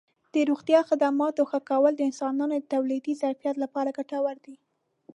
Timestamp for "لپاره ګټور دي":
3.63-4.55